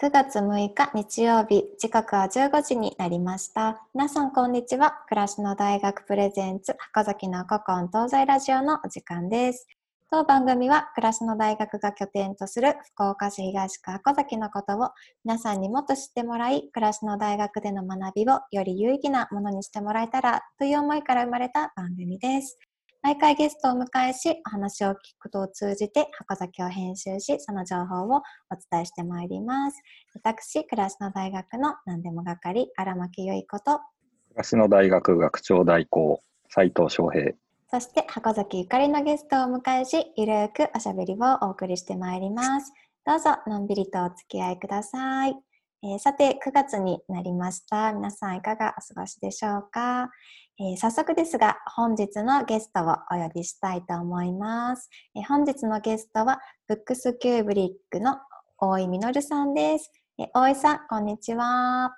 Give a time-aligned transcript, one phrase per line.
[0.00, 3.82] 9月6日日曜日、時刻は15時になりました。
[3.92, 5.02] 皆さんこんにちは。
[5.08, 9.66] 暮らしの大学プレゼンツ、箱崎の古今東西ラジオのお時間です。
[10.08, 14.90] 当番組は暮らしの大学が拠点とする福岡市東区箱崎のことを
[15.24, 22.56] 皆さんにもっと知ってもらい、暮らしの大学での学びをより有意義なものにしてもらえたらという思いから生まれた番組です。
[23.08, 28.20] 毎回ゲストを迎えし、お話を聞くことを通じて、箱崎を編集し、その情報をお
[28.70, 29.78] 伝えしてまいります。
[30.12, 37.32] 私、暮らしの大学の何でも係、荒牧由衣子と、暮らしの大学学長代行、斉藤翔平。
[37.70, 42.74] そして、箱崎ゆかりのゲストをお迎えし、ゆるくおしゃべりをお送りしてまいります。
[43.06, 45.34] どうぞ、のんびりとお付き合いください。
[45.82, 47.92] えー、さて、9月になりました。
[47.92, 50.10] 皆さんいかがお過ごしでしょうか、
[50.58, 54.90] えー、早速ですが、本日のゲストをお呼びしたいと思います。
[55.14, 58.16] えー、本日のゲストは、ブックスキューブリックの
[58.58, 59.92] 大井実さんです。
[60.18, 61.92] えー、大井さん、こんにちは。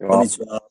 [0.00, 0.56] こんにちは。
[0.56, 0.62] よ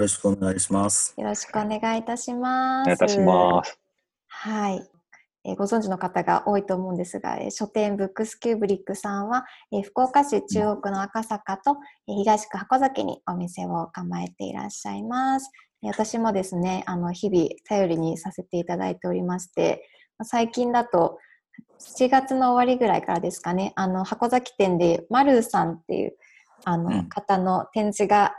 [0.00, 1.14] ろしくお願いします。
[1.16, 2.82] よろしくお願いいたします。
[2.82, 3.78] お願いいたします。
[4.26, 4.97] はい。
[5.44, 11.76] えご存知の方が多いと思うんですが、え書店ブックスキューブリックさんは、え福岡市中央区の赤坂と、
[12.08, 15.50] え東区箱崎にお店を構えていらっしゃいます。
[15.82, 19.88] 私もですね、あの日々頼りにさせていただいておりまして、
[20.24, 21.18] 最近だと
[21.78, 26.16] 7月の終わりぐらいからですかね、あの箱崎店でマルーさんっていう
[26.64, 28.34] あの方の展示が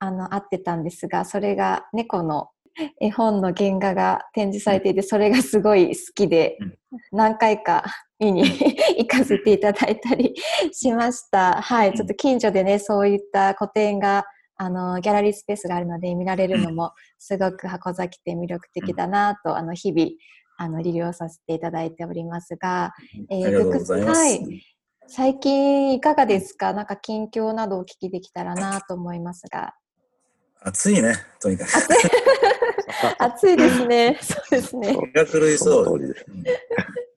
[0.00, 2.48] あのあってたんですが、それが猫の
[3.00, 6.58] 絵本の原画が展示されていて、それがすごい好きで、
[7.12, 7.84] 何回か
[8.18, 8.42] 見に
[8.98, 10.34] 行かせていただいたり
[10.72, 11.60] しました。
[11.62, 14.24] はい、ちょっと近所でね、そういった個展が、
[14.56, 20.10] あの、ギャラリースペースがあるので見られるのも、すごく箱崎って魅力的だなと、あの、日々、
[20.58, 22.92] あの、利用させていただいておりますが、
[23.30, 24.62] えー、はい。
[25.06, 26.72] 最近いかがですか？
[26.74, 29.74] なんか近況などお聞きできたらなと思いますが。
[30.62, 31.70] 暑いね、とにかく。
[33.18, 34.18] 暑いですね。
[34.20, 34.96] そうですね。
[34.96, 36.14] 気が狂いそう。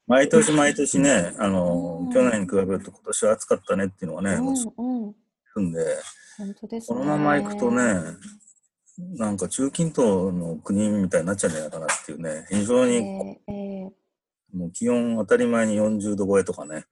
[0.08, 5.14] 毎年毎年ね、あの、去年に比べると今年は暑かったねっていうのはね、うん
[5.58, 5.80] うん、んで、
[6.38, 7.84] 本当です、ね、このままいくとね、
[9.18, 16.86] なんか中近東の国みたいになっちゃうんじゃないかなっていうね、非常に、えーえー、もう気温当たり前に40度超えとかね、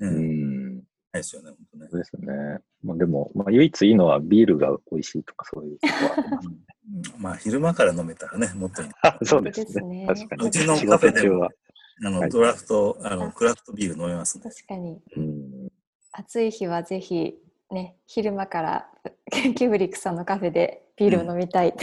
[0.00, 0.82] うん、ない
[1.14, 1.88] ですよね、本当ね。
[1.90, 2.58] そうですね。
[2.84, 6.54] まあ、でも、まあ、唯一いいのはビールが美味しいとかそういうとこはありますね。
[7.18, 8.88] まあ、昼間から飲めたらね、もっといい。
[9.24, 10.06] そうですね。
[10.06, 10.48] 確かに。
[10.48, 11.48] うちのカフェでは、
[12.04, 14.44] あの、ドラフト、あの、クラフトビール飲めますね。
[14.44, 15.00] 確かに。
[16.12, 17.38] 暑い日はぜひ、
[17.70, 18.88] ね、昼間から
[19.30, 21.76] キューブリックさんのカフェでビールを飲みたい、うん、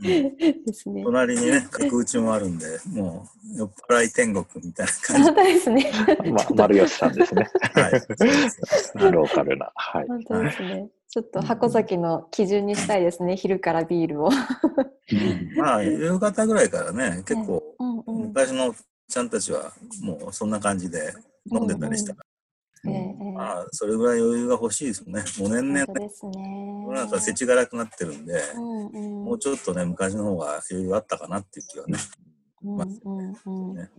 [0.00, 1.02] ですね。
[1.04, 5.22] 隣にね、 角打ちもあるんで、もう酔っ払い天国みたいな感じ。
[5.22, 5.92] 本当ですね。
[6.32, 7.46] まあ、丸吉さんですね。
[7.74, 9.12] はい。
[9.12, 9.70] ローカルな。
[9.74, 10.06] はい。
[10.08, 10.88] 本当ですね。
[11.08, 14.30] ちょっと箱崎の基準にしたいですね、昼からビールを。
[15.56, 17.62] まあ、夕方ぐらいからね、結構、
[18.06, 18.74] 昔の
[19.08, 19.72] ちゃんたちは
[20.02, 21.12] もうそんな感じで
[21.50, 22.29] 飲んでたりしたから。
[22.82, 25.22] まあ、それぐらい余裕が欲しいですよね。
[25.38, 31.98] もう年々、ね、世の中世知辛くなってるんで、うんうん、もうちょっとね、昔の方が余裕あったかなっていう気はね。
[32.62, 32.84] うんう
[33.22, 33.90] んうん、ね。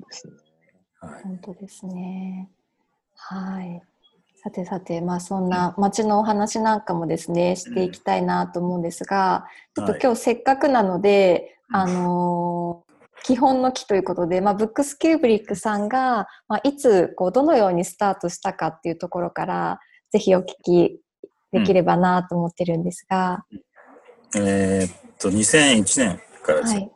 [0.99, 2.49] はい、本当ですね。
[3.15, 3.81] はい。
[4.43, 12.90] さてさて、まあそんな街のお話なんかもですね、していきたいなと思うんですが、ちょっと今日せっかくなので、はい、あのー、
[13.23, 19.79] 基本の木ということで、まあ、ブックスキューブリックさんが、まあ、いつこうどのようにスタートしたかっていうところから
[20.11, 20.99] ぜひお聞き
[21.51, 23.45] できればなと思ってるんですが。
[24.33, 26.91] うん、えー、っと2001年からですね、はい。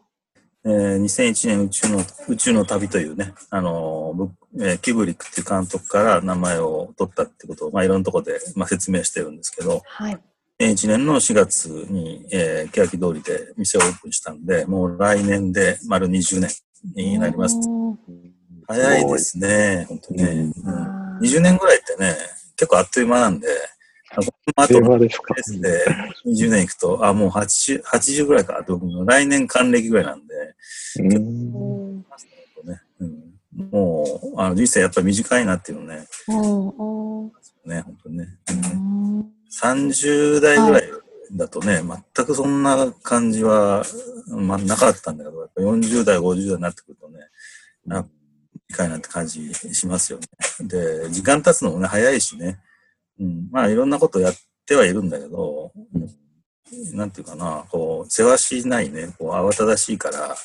[0.67, 10.17] えー、2001年宇宙の宇宙の旅というね、あのー、えー、キュブリックっていう監督から名前を取ったってことを、まあ、いろんなところで、まあ、説明してるんですけど、はい、
[10.59, 16.49] 1年の4月に、えー、欅通りで店をオープンしたんで、もう来年で丸20年
[16.95, 17.57] になります。
[18.67, 21.19] 早いですね、本当にね、うん。
[21.19, 22.15] 20年ぐらいってね、
[22.55, 23.47] 結構あっという間なんで、
[24.55, 25.85] あとのですで
[26.25, 28.63] 20年いくと、あ、もう 80, 80ぐらいか、
[29.05, 30.33] 来年還暦ぐらいなんで、
[30.99, 31.97] うん。
[31.99, 32.81] ね。
[33.01, 34.05] うん、も
[34.35, 36.31] うあの人生やっぱり短いなっていうのね、う
[37.67, 39.34] ん、ね、本当にね、うん。
[39.61, 40.89] 30代ぐらい
[41.31, 41.81] だとね、
[42.15, 43.83] 全くそんな感じは、
[44.27, 47.19] まあ、なかったんだけど、やっぱ40代、50代になってくるとね、
[48.69, 50.27] 短いなって感じしますよね。
[50.67, 52.59] で、時間経つのもね、早いしね、
[53.19, 54.33] うん、まあいろんなことやっ
[54.65, 55.97] てはいるんだけど、う
[56.93, 60.35] ん、なんていうかな、こう、世話しないね、こう慌ただしいから、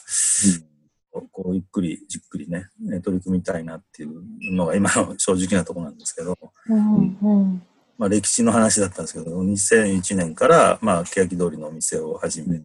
[1.14, 2.66] うん、こうゆっくりじっくりね、
[3.02, 4.22] 取り組みたいなっていう
[4.54, 6.36] のが今の正直なところなんですけど、
[6.68, 7.62] うんうん、
[8.00, 12.62] まあ、歴史の話だったんですけど、2001年から、まあ、欅通りのお店を始め、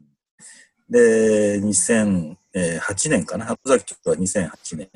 [0.90, 2.36] で、2008
[3.10, 4.90] 年かな、箱崎は2008年、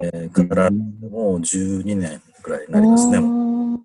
[0.00, 3.18] えーからもう12年くらいになりますね。
[3.18, 3.84] うん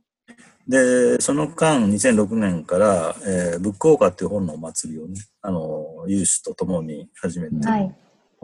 [0.68, 7.96] で、その間、2006年から、えーブックオーカーっていう本のお祭りをね、あの、有志と共に始めて、はい。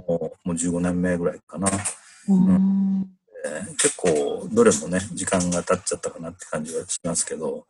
[0.08, 1.68] もうもう15年目ぐらいかな。
[2.30, 3.16] うんえー
[3.78, 7.66] 結構、どれもね、時間が経っちゃったかなって感じはしますけど、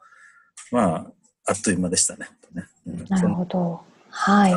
[0.72, 1.06] まあ、
[1.48, 2.28] あっという間でしたね。
[2.54, 3.82] ねうんなるほど。
[4.10, 4.54] はい。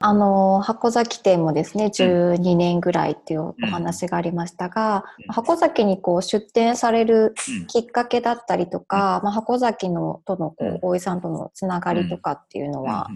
[0.00, 13.08] あの、箱崎店もですね、12年ぐらいっていうお話がありましたが、うん箱崎にこう出店されるうんきっかけだったりとか、まあ、箱崎のとのこうんう大井さんとのつながりとかっていうのは、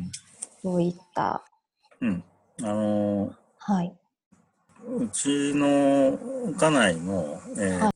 [0.64, 1.44] どういった、
[2.00, 2.08] うん。
[2.08, 2.24] うん。
[2.62, 3.32] あのー
[3.64, 3.94] はい。
[4.88, 6.18] うちの
[6.58, 7.92] 家内の、えーは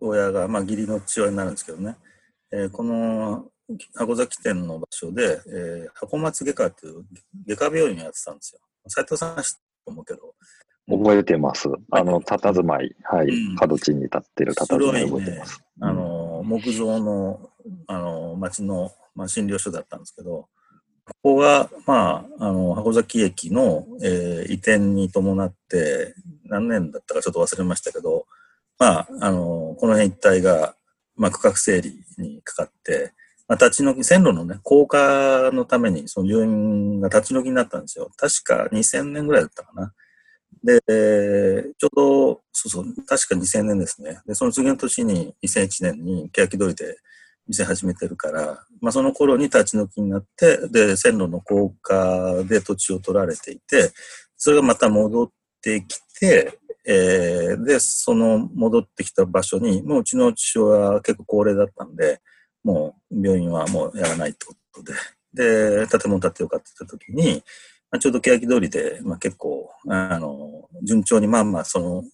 [0.00, 1.96] 親が、まあ、義理の父親になるんですけどね、
[2.52, 3.46] えーこの
[3.94, 7.04] 箱崎店の場所で、えー箱松外科っていう
[7.46, 8.60] 外科病院をやってたんですよ。
[8.88, 10.34] 斉藤さんは知ってると思うけど、
[10.88, 11.68] 覚えてます。
[11.90, 13.56] あの、佇まい、はいうん。
[13.56, 15.62] 角地に立ってる佇まい覚えてます。
[15.80, 17.50] あの、木造の、
[17.86, 20.48] あの、町の、まあ、診療所だったんですけど、
[21.06, 26.14] ここが、まあ、あの、箱崎駅の、えー移転に伴って、
[26.44, 28.26] 何年だったかちょっと忘れましたけど、
[28.78, 30.74] まあ、あの、この辺一帯が、
[31.16, 33.12] まあ、区画整理にかかって、
[33.48, 38.10] まあ、立ち退き、線路のね、高架のために、その病院が立ち退きになったんですよ。
[38.16, 39.92] 確か2000年ぐらいだったかな。
[40.64, 40.80] で、
[41.78, 44.20] ちょうど、そうそう、確か2000年ですね。
[44.26, 46.96] で、その次の年に、2001年に、欅通りで
[47.48, 53.92] 店始めてるから、まあ、その頃に立ち退きになって、で、線路の高架で土地を取られていて、
[54.36, 55.30] それがまた戻っ
[55.62, 62.20] てきて、えーで、その戻ってきた場所に、もううちの父親は結構高齢だったんで、
[62.62, 67.42] もう病院はもうやらないってことで、で、建物建てようかって言った時に、
[67.90, 72.04] まあ、ちょうど欅通りで、まあ、結構、あの、順調にまあまあその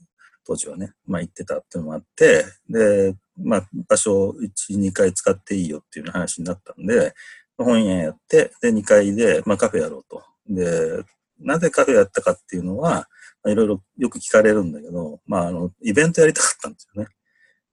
[0.51, 7.15] 当時はね、まあ行ってたっていうのもあって、で、まあ場所を1、2回使っていいよっていう話になったんで、
[7.57, 10.25] 本屋やって、で、2階で、まあカフェやろうと。
[10.49, 11.05] で、
[11.39, 13.07] なぜカフェやったかっていうのは、
[13.47, 17.09] いろいろよく聞かれるんだけど、まああの、イベントやりたかったんですよね。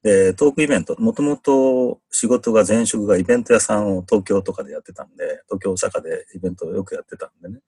[0.03, 7.59] で、トークイベント、もともと仕事が前職がイベント屋さんを東京とかでやってたんで、東京、大阪でイベントをよくやってたんでね。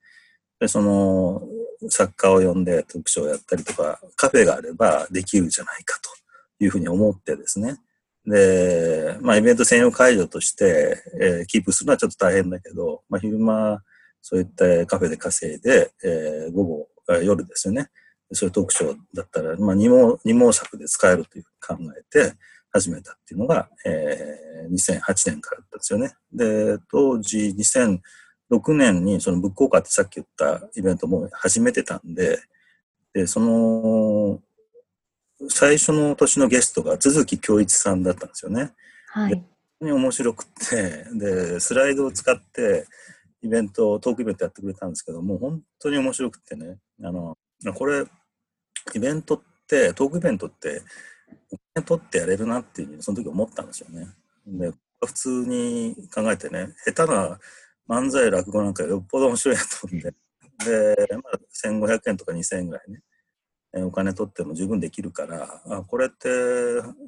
[0.60, 1.42] で、その、
[1.90, 6.10] 作家を呼んで特賞をやったりとか、カフェがあればできるじゃないかと
[6.64, 7.78] いうふうに思ってですね。
[8.26, 13.82] で、まあ、イベント専用会場として、えーキープするのはちょっと大変だけど、まあ、昼間、
[14.22, 16.88] そういったカフェで稼いで、えー午後、
[17.24, 17.90] 夜ですよね。
[18.34, 22.34] そういう特賞だったら、まあ、二毛、二毛作で使えるというふうに考えて
[22.72, 26.14] 始めたっていうのが、えー2008年からだったんですよね。
[26.32, 28.00] で、当時2000
[28.52, 32.40] 2006年にそのブックオーカーってさっき言ったイベントも始めてたんで、
[33.14, 34.40] で、その、
[35.50, 38.74] 最初の年のゲストが都築恭一さんだったんですよね。
[39.08, 39.44] はい。
[39.82, 42.86] に面白くって、で、スライドを使って、
[43.42, 47.38] イベント、トークイベントやってくれたんですけど、もう本当に面白くってね、あの、
[47.76, 48.06] これ、
[48.94, 50.82] イベントって、トークイベントって、
[51.52, 54.08] お金取ってやれるなっていうその時思ったんですよね。
[54.46, 54.72] で、
[55.06, 57.40] 普通に考えてね、下手な
[57.90, 60.14] 漫才、落語なんかよっぽど面白いなと思って、
[61.08, 63.02] で、まあ、1500円とか2000円ぐらいね、
[63.74, 66.30] えーお金取っても十分できるから、あこれって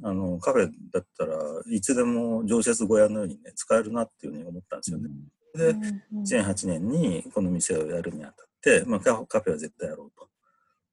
[0.04, 5.10] あのカフェだったらいつでも常設小屋のようにね使えるなっていうふうに思ったんですよね。
[5.56, 10.30] で、うんうん2008年にこの店をやるにあたって、まあ、カフェカフェは絶対やろうと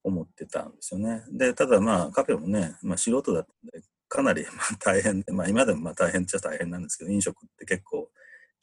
[0.04, 1.22] 思ってたんですよね。
[1.30, 8.10] で、ただまあカフェもね、まあ、素人だったんで、かなりまあ大変で、まあ今でもまあ大変っちゃ大変なんですけど、飲食って結構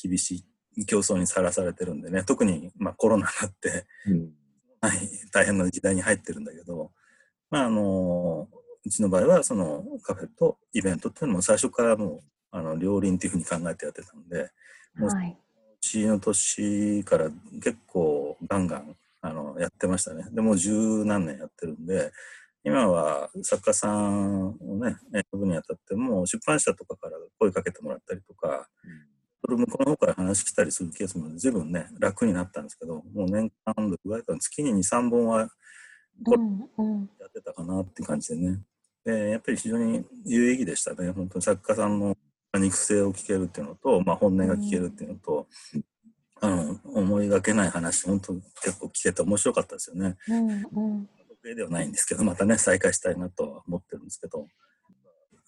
[0.02, 0.46] 厳しい
[0.86, 4.32] 競争にさらされてるんでね、特にまあコロナになって、うん
[4.82, 6.92] はい、大変な時代に入ってるんだけど、
[7.50, 8.48] まああの、
[8.86, 12.20] うちの場合はそのカフェとイベントっていうのも最初からもう
[12.52, 14.52] あの両輪っていうふうに考えてやってたんで、
[14.96, 15.30] もうはい。
[15.30, 17.30] うちの年から
[17.64, 20.26] 結構ガンガンあのやってましたね。
[20.32, 22.12] でもう十何年やってるんで、
[22.64, 29.15] 今は作家さんをね、え呼ぶにあたっても出版社とかから声かけてもらったりとか、そ
[29.48, 35.48] れ向こうの方から話来たりするケースも随分ね、楽になったんですけど、もう年間どれぐらいかな月に2、3本はや
[37.28, 38.62] ってたかなって感じでね。
[39.04, 41.12] で、やっぱり非常に有意義でしたね。
[41.12, 42.16] 本当に作家さんの
[42.58, 45.48] 肉声を聞けるっていうのと、まあ、本音が聞けるっていうのと、
[46.42, 50.16] あの、思いがけない話、本当結構聞けて面白かったですよね。
[50.28, 51.10] うんうん
[51.46, 54.48] 得意ではないんですけど、またね、再開したいなとは思ってるんですけど、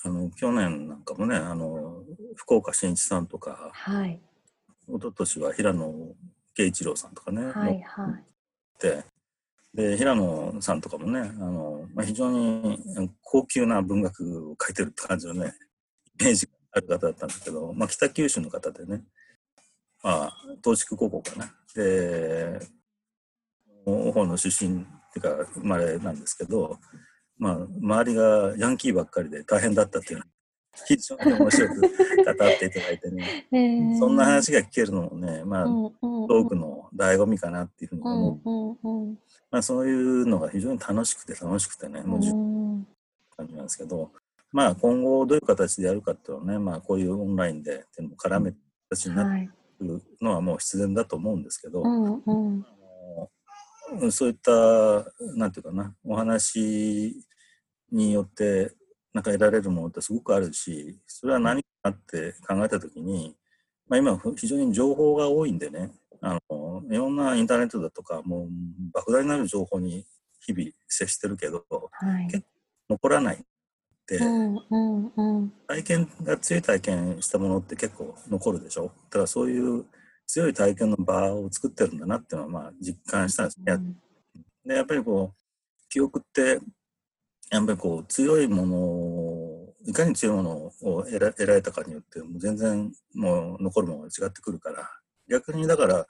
[0.04, 2.04] あの去年なんかもねあの
[2.36, 4.22] 福岡伸一さんとか、はい、
[4.88, 5.94] 一昨年は平野
[6.56, 9.04] 慶一郎さんとかね、はいはい、で
[9.74, 12.80] で平野さんとかもねあの、まあ、非常に
[13.22, 15.54] 高級な文学を書いてるって感じのね
[16.20, 19.04] イメージがある方だったんですけど、まあ、北九州の方でね、
[20.04, 21.54] まあ、東筑高校かな。
[21.76, 22.60] で
[23.86, 26.78] 大方の出身っていうか生まれなんですけど、
[27.38, 30.26] まあ、周りがヤンキーばっかりで大変だったっていうの。
[30.86, 31.92] 非常に面白く語っ
[32.60, 33.58] ていただいてね、 え。
[33.58, 42.88] ー、そんな話が聞けるのもね、まあ、うんうん、トークの醍醐味かなっていうふうに思う、うんうんうん、まあ、そういうのが非常に楽しくて楽しくてね、もう十分
[43.36, 44.12] 感じなんですけど、
[44.52, 48.58] まあ、今後どういう形でやるかっていうのはね、まあ、こういうオンラインでっていうのも絡めた
[48.90, 52.22] 形になってくるのはもう必然だと思うんですけど、うん。
[52.26, 52.66] うん
[54.12, 54.52] そういった
[55.38, 57.16] なんていうかなお話
[57.92, 58.72] によって
[59.14, 63.36] なんか得られるものってすごくあるしそれは何かって考えた時に、
[63.88, 65.92] まあ、今非常に情報が多いんでね
[66.22, 68.50] あのいろんなインターネットだとかもう
[68.98, 70.06] 莫大なる情報に
[70.46, 72.46] 日々接してるけど、はい、結構
[72.90, 73.40] 残らないっ
[74.06, 78.86] て、うんうんうん、体験が強い体験したものって結構残るでしょ？
[78.86, 79.86] だからそういう
[80.26, 83.74] 強い体験の場を作ってるんだなっていうのはまあ実感したんですね。
[83.74, 83.96] うん、
[84.66, 86.60] でやっぱりこう記憶って
[87.50, 90.52] やっぱりこう強いものをいかに強いもの
[90.82, 94.90] を得ら得られたかによってもう全然もう残るものが違ってくるから
[95.30, 96.06] 逆にだから、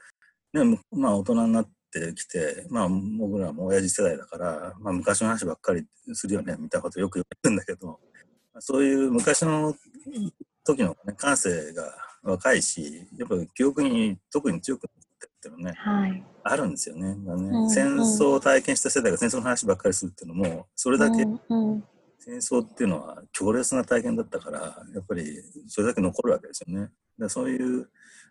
[0.54, 8.00] ね、まあ大人になってきてまあ僕らも親父世代だから、まあ、昔の話ばっかりするよねみたいなことよく言われるんだけど
[8.60, 9.76] そういう昔の
[10.64, 14.88] 時の、ね、感性が若いしやっぱ記憶に特に強く
[15.48, 17.16] っていうのね、はい、あるんですよね。
[17.16, 21.24] ねうんうん、戦争を体験した世代が戦争の話ばっかりするっていうのもそれだけ、
[22.20, 24.60] 戦争っていうのは強烈な体験だったから
[24.94, 26.90] やっぱりそれだけ残るわけですよね。
[27.18, 27.90] でそういう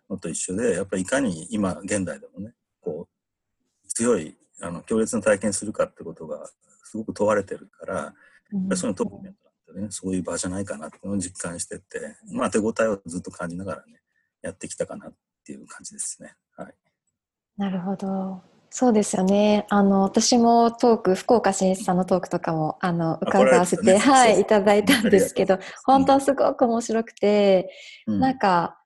[0.09, 6.47] のと一緒でやっぱりいかに今現代でもねこう強いあの強烈な体験するかってことが
[6.83, 8.13] すごく問われてるから、
[8.53, 9.47] うん、そのトップメント
[9.77, 14.01] ね、そういう場じゃないかなっていうのを実感してって、まあ、手応えをずっと感じながらね、
[14.41, 15.13] やってきたかなっ
[15.45, 16.35] ていう感じですね。
[16.55, 16.73] はい、
[17.57, 18.41] なるほど。
[18.69, 19.65] そうですよね。
[19.69, 27.71] あの、私もトーク、福岡新一さんのトークとかも、あの、伺わせて、ね、はい、いただいたんですけど、本当すごく面白くて、
[28.05, 28.76] うん、なんか、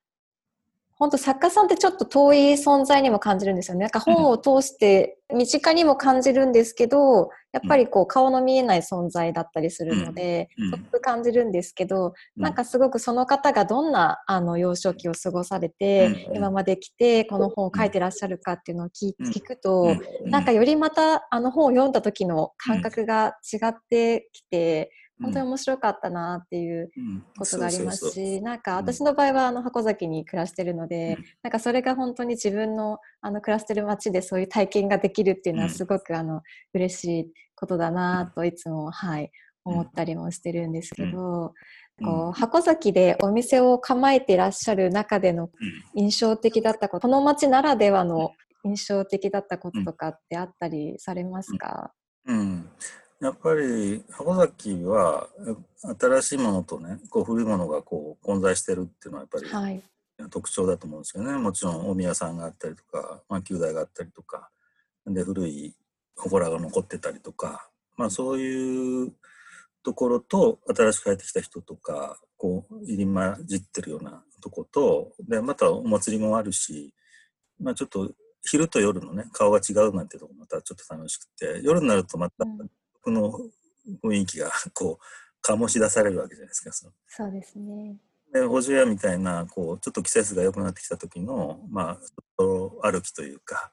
[1.01, 3.86] 本当作家さんってちょっと遠い存在にも感じるんですよね。
[3.86, 24.91] なんか本を通して身近にも感じるんですけど、やっぱりこう顔の見えない存在だったりするので、すごく感じるんですけど、なんかすごくその方がどんなあの幼少期を過ごされて、今まで来てこの本を書いてらっしゃるかっていうのを聞くと、なんかよりまたあの本を読んだ時の感覚が違ってきて、
[25.22, 26.92] 本当に面白かったなっていう
[27.38, 36.42] ことがありますし、なんか私の場合はあの箱崎に暮らしてるので、うん、なんかそれが本当に自分のあの暮らしてる街でそういう体験ができるっていうのはすごくあの
[36.74, 39.32] 嬉しいことだなといつも、はい、
[39.63, 41.54] 思ったりもしてるんですけど、
[42.04, 45.50] こう箱崎でお店を構えていらっしゃる中での
[45.96, 48.32] 印象的だったこと、この街ならではの
[48.63, 51.92] 印象的だったこととかってあったりされますか、
[52.25, 52.70] うん、うん
[53.22, 55.28] やっぱり箱崎は
[56.00, 59.84] 新しいものとねこう古いものがこう混在してるっていうのはやっぱり、はい、
[60.32, 61.34] 特徴だと思うんですよね。
[61.38, 64.50] もちろん大宮さんがあったりとか、まあ、旧大があったりとか
[65.06, 65.75] で古い
[66.16, 69.12] 祠が残ってたりとか、まあ、そういう
[69.84, 76.92] ところと新しく帰ってきた人とかこう入り混じってるようなとことでまたお祭りもあるし、
[77.60, 78.10] まあ、ちょっと
[78.44, 82.51] 昼と夜のね顔が違うなんていうとこまたちょっと楽しくて夜になるとまたこ
[83.10, 83.39] の
[84.03, 86.91] 雰囲気が こう醸し出されるわけじゃないですか。
[87.08, 87.98] そうですね。
[88.31, 92.00] でおじやみたいなこうちょっと季節が良くなってきた時のまあ
[92.38, 93.72] 歩きというか、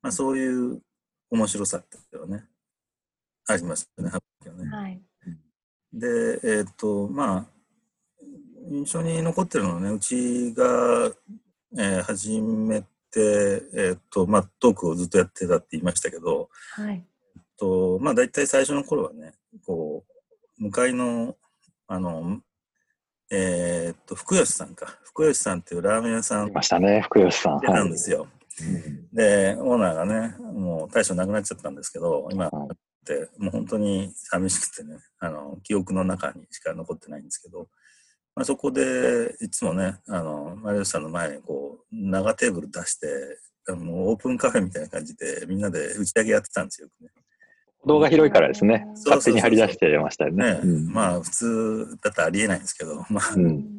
[0.00, 0.82] まあ、そういう
[1.30, 2.44] 面白さっていうのはね
[3.46, 4.10] ありますよね。
[4.70, 5.02] はい、
[5.92, 6.06] で
[6.42, 7.46] えっ、ー、とまあ
[8.70, 11.12] 印象に残ってるのはねうちが、
[11.78, 17.04] えー、初めて、えーとまあ、トークをずっとやってたって言いましたけど、はい、
[17.58, 19.34] と、まあ大体最初の頃はね、
[19.64, 20.04] こ
[20.58, 21.36] う、向かいの、
[21.86, 22.40] あの、
[23.30, 24.98] えー、っと、福吉さんか。
[25.04, 26.48] 福吉さんっていうラーメン屋さん。
[26.48, 27.60] いましたね、福吉さん。
[27.60, 28.22] なんですよ。
[28.22, 32.50] はい、で、オーナーがね、もう大将亡くなっちゃったんですけど、今っ
[33.04, 37.68] て、もう本当に寂しくてね、あの、記憶の中にしか残ってないんですけど、
[38.34, 43.06] まあ、そこでいつもね、あの、マリオさんの前にこう、長テーブル出して、
[43.68, 47.08] あのオープンカフェみたいな感じでみんなで打ち上げやってたんですよ、ね。
[47.86, 48.86] 動画広いからですね。
[49.06, 50.60] 勝手に張り出してましたよね。
[50.90, 53.76] まあ普通だったらありえないんですけど、まあ、うん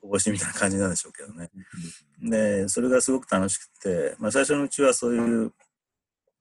[0.00, 1.50] こぼしみたいな感じなんでしょうけどね。
[2.22, 5.52] で、それがすごく楽しくて、まあ最初のうちはそういう、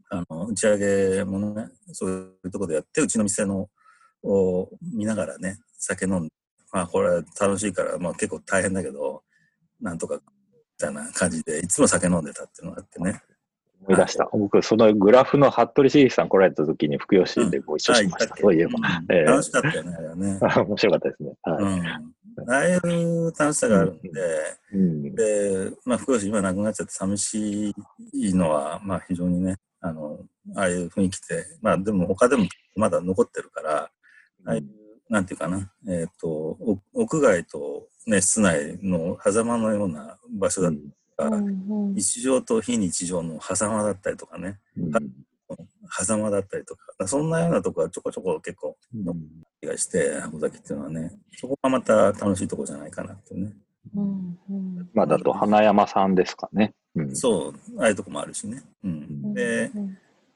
[0.09, 0.77] あの、打ち上
[1.17, 2.09] げもね、そう
[2.43, 3.69] いうところでやって、うちの店の、
[4.21, 6.29] を見ながらね、酒飲んで、
[6.73, 9.23] まあこれ楽しいから、まあ結構大変だけど、
[9.79, 10.21] なんとか、み
[10.77, 13.21] たいな感じで、いつも酒飲んでたっていうのがあってね。
[13.81, 14.29] 思い出した。
[14.31, 18.35] 僕、そのグラフの服部茂樹さん来られた時に福吉でご一緒しました。
[18.35, 18.73] そういえば。
[19.07, 20.39] 楽しかったよね、あれはね。
[20.67, 21.33] 面白かったですね。
[21.43, 22.51] はいうん。
[22.51, 24.09] ああいう楽しさがあるんで、
[24.73, 27.75] うんで、まあ、福吉今亡くなっちゃって寂し
[28.13, 30.19] いのは、まあ、非常にね、あの、
[30.55, 32.45] ああいう雰囲気で、まあ、でも他でも
[32.75, 33.91] まだ残ってるから、
[34.45, 34.65] ああいう、
[35.09, 40.77] なんていうかな、えっ、と、お屋外とね、室内の狭間のような場所だった
[41.25, 41.41] ら、
[41.93, 44.91] 日常と非日常の狭間だったりとかね、うん。
[45.91, 49.15] 狭間だったりとか、そんなようなとこはちょこちょこ結構の
[49.61, 53.53] 気がして、箱崎っていうのはね、そこがまた楽しいとこじゃないかなってね。
[54.93, 56.73] まあ、だと花山さんですかね。
[56.95, 57.15] うん。
[57.15, 58.61] そう、ああいうとこもあるしね。
[58.83, 59.33] うん。
[59.33, 59.71] で、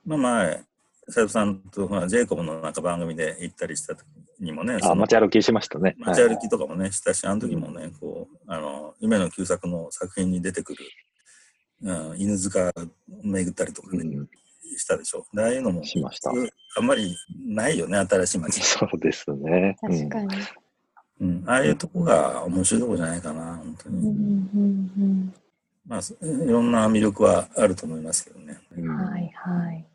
[0.06, 0.64] まあ前、
[1.10, 5.96] 斉藤さんと、まあ、ジェイコブのなんか番組で行ったりした時にもね、あ、その街歩きしましたね。
[6.00, 10.86] 街歩きとかもね、したし、あの時もね、こう、あの、夢の旧作の作品に出てくる、
[11.84, 12.72] うん、犬塚を
[13.24, 14.28] 巡ったりとかね、うん
[14.78, 15.26] したでしょ。
[15.34, 16.32] でああいうのも、しました
[16.76, 18.62] あんまりないよね、新しい街。
[18.62, 19.78] そうですね。
[19.82, 20.28] 確かに。
[21.22, 21.44] うん。
[21.46, 25.32] ああいうとこが面白いとこじゃないかな、本当に。
[25.86, 28.58] まあ、そいろんな魅力はあると思いますけどね。
[28.78, 29.86] うんはいはい。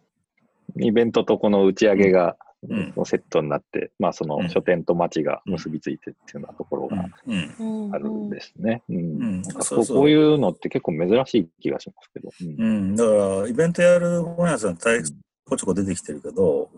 [0.80, 2.36] イベントとこの打ち上げが、
[2.68, 2.92] うん。
[2.92, 4.50] こうセットになって、まあそのうん。
[4.50, 7.94] 書店と街が結びついてっていうようなところがうん。
[7.94, 8.82] あるんですね。
[8.88, 12.30] こういうのって結構珍しい気がしますけど。
[12.40, 12.64] うん。
[12.64, 12.96] うん。
[12.96, 13.10] だか
[13.42, 15.02] ら、イベントやる本屋さん、大
[15.48, 16.68] こちょこ出てきてるけど、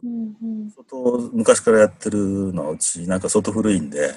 [0.76, 4.16] 外、昔からやってるのはうち、なんか外古いんで、で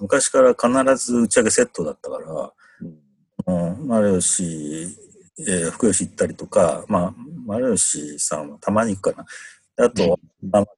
[0.00, 2.52] 昔から必ず打ち上げセットだったから、
[3.46, 3.72] うん。
[3.80, 4.86] うん、丸吉、
[5.38, 9.26] えー福吉行ったりとか、まあ、丸吉さんはたまに行くかな。
[9.78, 10.68] あと、生で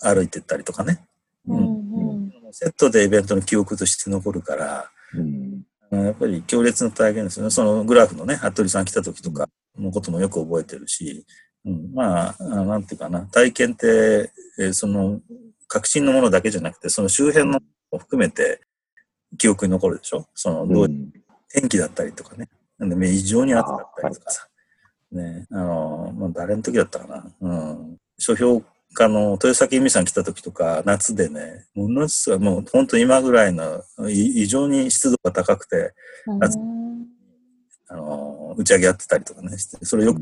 [0.00, 1.04] 歩いてったりとかね。
[1.46, 2.32] うん。
[2.52, 7.50] セットでイベントの記憶として残るから、うんうんやっぱり強烈な体験ですよね。
[7.50, 11.24] そのグラフのね、服部さん来た時とかのこともよく覚えてるし、
[11.64, 15.22] うん、まあ、あなんていうかな、体験って、えーその、
[15.66, 17.60] 確信のものだけじゃなくて、その周辺のもの
[17.92, 18.60] も含めて
[19.38, 20.26] 記憶に残るでしょ？
[20.34, 21.10] その、どううん
[21.48, 22.50] 天気だったりとかね。
[22.76, 24.46] なんで、異常に暑かったりとかさ。
[25.10, 27.24] ね、あの、まあ、誰の時だったかな？
[27.40, 27.96] うん。
[28.18, 28.62] 書評
[28.94, 35.94] 家の豊崎由美さん来た時とか、夏でね、ものすごい、もう本当今ぐらいの、い異常に湿度が高くて、
[37.88, 40.20] あの、打ち上げやってたりとかねして、それよく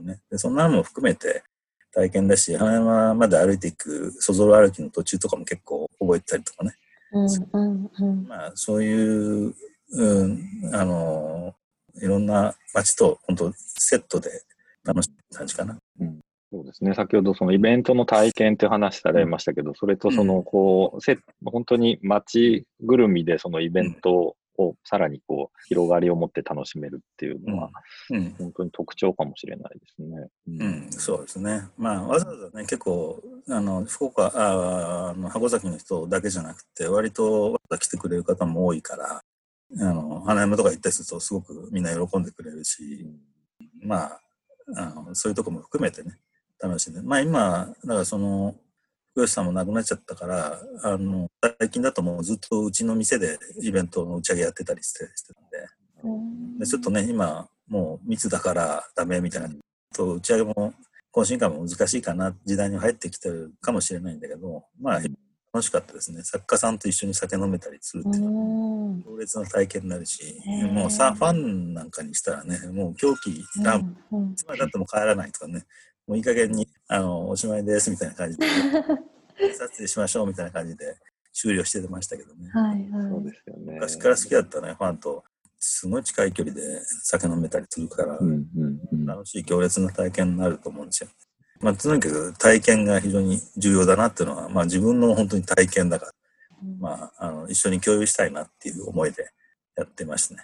[0.00, 0.20] ね。
[0.30, 1.42] で、そんなのも含めて
[1.92, 6.72] 体験だし、花山まで歩いていく、そぞろ歩きの途中とかも結構覚えてたりとかね。
[8.28, 9.54] まあ、そういう、
[9.92, 10.40] うん、
[10.72, 11.54] あの、
[12.02, 14.42] いろんな街と本当セットで
[14.84, 15.78] 楽しい感じかな。
[16.56, 16.94] そうですね。
[16.94, 27.70] 先ほどそのイベントの体験って話されましたけど、それとそのこう、せ本当に街ぐるみでそのイベントをさらにこう、広がりを持って楽しめるっていうのは、
[28.08, 28.34] うん。
[28.38, 30.28] 本当に特徴かもしれないですね。
[30.48, 31.68] うん、そうですね。
[31.76, 39.20] まあ、わざわざね、結構、あの、福岡、ああの、箱崎の人だけじゃなくて、割と来てくれる方も多いから、
[39.78, 43.06] あの、花山とか行ったりすると、すごくみんな喜んでくれるし、
[43.82, 44.20] まあ、
[44.74, 46.18] あのそういうとこも含めてね、
[46.60, 47.02] 楽しんで。
[47.02, 48.54] まあ今、だからその、
[49.12, 59.48] 福吉さんも亡くなっちゃったから、あの、最近だともうずっとうちの店でイベントの打ち上げやってたりしてしてたんで、でちょっとね、今、もう密だからダメみたいな、
[59.94, 60.74] と打ち上げも、
[61.14, 65.00] 懇親会も難しいかな、時代に入ってきてるかもしれないんだけど、まあ、
[65.56, 66.22] 楽しかったですね。
[66.22, 75.64] 作家さんと一緒に酒飲めたりするっていうのは、強烈な体験になるし、もうさ、ファンなんかにしたらね、もう狂気乱舞、いつまでだっても帰らないとかね、
[76.06, 78.46] もういい加減に、あの、おしまいですみたいな感じで、
[79.54, 80.96] 撮影しましょうみたいな感じで
[81.32, 82.48] 終了してましたけどね。
[82.50, 83.24] はいそうはい。
[83.24, 83.74] ですよね。
[83.74, 85.24] 昔から好きだったね、ファンと、
[85.58, 91.10] すごい近い距離で酒飲めたりするから、うんうんうん楽しい強烈な体験になると思うんですよ。
[91.60, 96.12] まあ、とにかく体験が非常に重要だなっていうのは、まあ自分の本当に体験だから、
[96.78, 99.30] まあ、あの、一緒に共有したいなっていう思いで
[99.76, 100.42] やってましたね。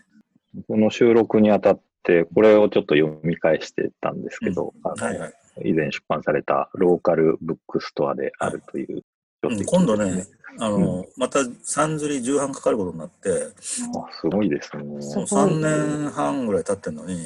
[0.68, 5.35] この収録にあたって、これをちょっと読み返してたんですけど、あのはいはい。
[5.65, 9.03] 以前出版されたローカルブックストアであるという
[9.49, 9.65] うん。
[9.65, 10.25] 今度ね、
[10.59, 14.85] あの、また3釣り重版かかることになって、あすごいですね。
[14.85, 17.17] もうすごい3年半ぐらい経ってるのに、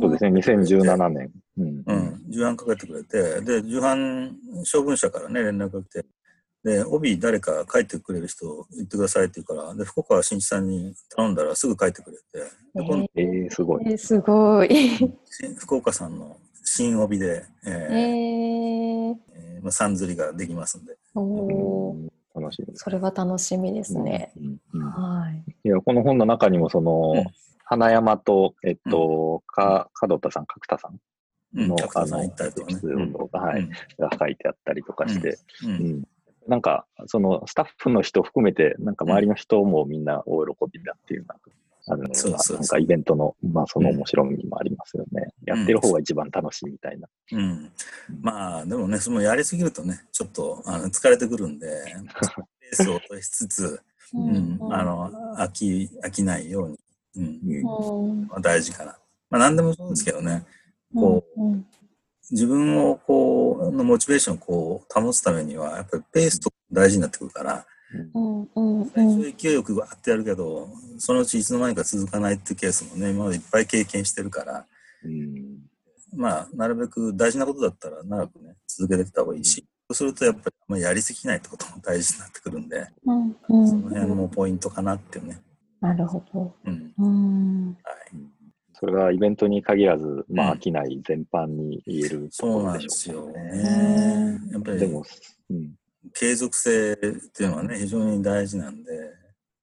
[0.00, 1.30] そうですね、2017年。
[1.58, 1.82] うん。
[1.86, 2.22] うん。
[2.28, 4.36] 重版かけてくれて、で、重版
[4.72, 6.04] 処分者からね、連絡が来て、
[6.64, 13.82] で、帯誰か書いてくれる人言ってくださいって言うから、で、福川新一さんに頼んだらすぐ書いてくれて、で今度えー、すごい。
[13.86, 14.68] えーすごい。
[15.58, 16.36] 福岡さんの
[16.74, 20.96] 新帯で、えーえー、えーまあ、さんずりができますんで。
[21.14, 22.64] おーうん楽し。
[22.74, 24.32] それは楽しみですね。
[24.38, 25.44] うんうんはい。
[25.64, 27.24] いや、この本の中にも、その、うん
[27.64, 31.00] 花山と、えっと、か、門田さん、角田さん
[31.54, 32.28] うん、の、角田さんあの、エ
[32.66, 32.74] ピ。
[32.74, 36.02] ソードが、はい、が書いてあったりとかして、うんうんうん
[36.48, 41.36] なんか、そのスタッフの人含めて、なんか周りの人もみんな大喜びだっていうのが
[41.88, 42.56] あるのが、そうそうそう。
[42.58, 45.28] なんかイベントの、まあその面白みもありますよね。
[45.44, 47.08] やってる方が一番楽しいみたいな。
[47.32, 47.72] うん、
[48.20, 51.66] まあでもね、そのやりすぎるとね、ちょっとあの疲れてくるんで、
[52.60, 53.80] ペースを落としつつ、
[54.14, 54.58] うん。
[54.70, 56.78] あの飽き飽きないように、
[57.16, 57.40] うん。
[57.50, 58.26] うん。
[58.28, 58.98] まあ、大事かな。
[59.30, 60.44] まあ何でもそうですけどね、
[60.94, 61.66] こうん。
[62.30, 67.64] 自分をこう、のモチベーションをこう保つためには、やっぱりペースとか大事になってくるから、うんうんう
[68.94, 74.66] 最ん初勢いよくわーってやるけど、そのうちいつの間にか続かないっていうケースもね、今までいっぱい経験してるから、
[75.04, 75.58] うん
[76.14, 85.40] まあ、なるべく大事なことだったら長くね、続けていった方がいいし、そうするとやっぱりあんまりやりすぎないってことも大事になってくるんで、うんうんその辺もポイントかなっていうね。
[85.80, 86.54] なるほど。
[86.64, 86.92] うん。
[86.98, 87.96] うんはい。
[88.74, 93.42] それはイベントに限らず、まあうん飽きない全般に言えるとそうなんころでしですよょうね。
[93.42, 94.40] ね。
[94.52, 95.04] やっぱりでも、
[95.50, 95.74] うん。
[96.14, 98.92] 継続性っていうのはね、非常に大事なんで、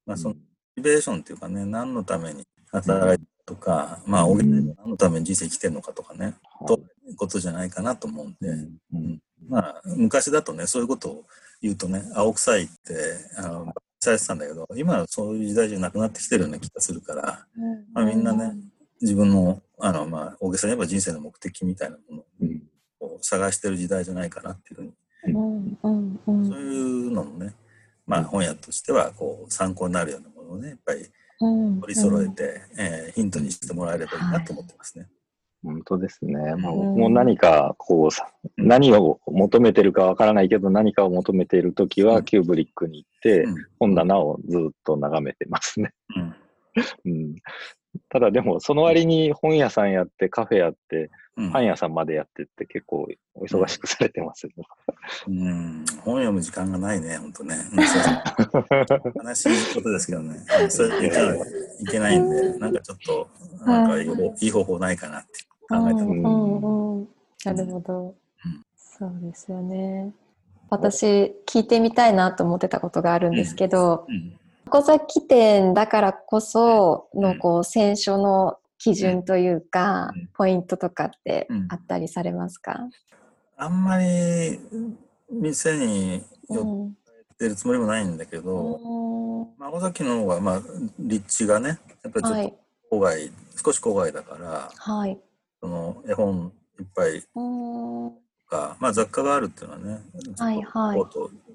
[0.06, 0.42] まあ、そのモ
[0.78, 6.36] チベーションっていうかね、何のために働いてるとか、まあ、お何のために人生生きてるのかとかね、
[6.68, 11.26] ということじゃないかなと思うんで、うんうんまあ、昔だとね、そういうことを
[11.62, 12.94] 言うとね、青臭いって、
[13.38, 17.46] あの、されてたんだけど、今はそういう時代じゃなくなってきてるような気がするから、
[17.94, 18.54] まあみんなね
[19.02, 22.64] 自分の、あの、まあ、大げさに言えば人生の目的みたいなものうん。
[23.02, 27.54] を探してる時代じゃないかなっていうふうに、うんうんうんそういうのもね、
[28.06, 31.06] まあ、本屋としては、こう、参考になるようなものをね、やっぱり
[31.42, 35.08] うん取り揃えて、えーヒントにしてもらえればいいなと思ってますね。
[35.64, 36.56] 本当ですね。
[36.56, 42.24] まあ、も何か、こうさ、何を求めてるかわからないけど、何かを求めているときは、うん。
[42.24, 43.66] キューブリックに行って、うん。
[43.78, 45.94] 本棚をずっと眺めてますね。
[46.16, 46.36] うん。
[47.06, 47.36] うん、
[48.10, 54.66] ただでも、その割に本屋さんやって、カフェやって、うんパン屋さんまでやってって結構お忙しくされてますよね。
[55.30, 57.56] うん、本読む時間がないね、本当ね。
[59.24, 60.36] 悲しいことですけどね。
[60.62, 61.40] うんそれ言ったらい
[61.90, 63.30] けないんで、なんかちょっと、
[63.66, 65.30] なんかいい方法いい方法ないかなって
[65.70, 66.04] 考えてます。
[66.04, 67.08] うんうんうん
[67.46, 68.14] なるほどうん。
[68.76, 70.12] そうですよね。
[70.70, 74.39] 私、聞いてみたいなと思ってたことがあるんですけど、うん
[74.70, 77.40] 箱崎店だからこそのうん。
[77.40, 80.30] こう選書の基準というか、うん。
[80.34, 81.68] ポイントとかってうん。
[81.70, 82.80] あったりされますか、
[83.58, 84.60] あんまり
[85.32, 86.88] 店に寄うん。
[86.90, 86.92] っ
[87.40, 89.48] てるつもりもないんだけど、うん。
[89.58, 90.62] 孫崎の方が、まあ、
[91.00, 92.48] 立地がね、やっぱりちょはい。
[92.48, 92.54] っ
[92.92, 93.32] と郊外、
[93.64, 95.20] 少し郊外だから、はい。
[95.62, 98.12] その絵本いっぱいうん。
[98.50, 100.02] か、まあ雑貨があるっていうのはね、
[100.38, 100.98] はいはい。
[100.98, 101.49] ちょっとこうと